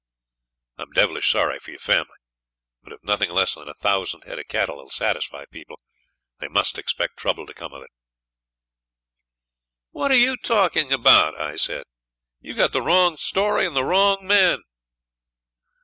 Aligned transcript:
I'm 0.79 0.89
devilish 0.93 1.29
sorry 1.31 1.59
for 1.59 1.69
your 1.69 1.79
family; 1.79 2.17
but 2.81 2.91
if 2.91 3.03
nothing 3.03 3.29
less 3.29 3.53
than 3.53 3.67
a 3.69 3.75
thousand 3.75 4.23
head 4.23 4.39
of 4.39 4.47
cattle 4.47 4.77
will 4.77 4.89
satisfy 4.89 5.45
people, 5.45 5.79
they 6.39 6.47
must 6.47 6.79
expect 6.79 7.17
trouble 7.17 7.45
to 7.45 7.53
come 7.53 7.71
of 7.71 7.83
it.' 7.83 7.91
'What 9.91 10.09
are 10.09 10.15
you 10.15 10.37
talking 10.37 10.91
about?' 10.91 11.39
I 11.39 11.55
said. 11.55 11.83
'You've 12.39 12.57
got 12.57 12.71
the 12.73 12.81
wrong 12.81 13.17
story 13.17 13.63
and 13.63 13.75
the 13.75 13.83
wrong 13.85 14.25
men.' 14.25 14.63